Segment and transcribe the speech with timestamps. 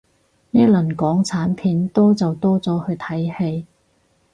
[0.49, 3.67] 呢輪港產片多就多咗去睇戲